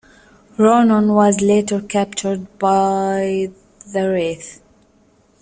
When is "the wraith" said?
3.85-4.59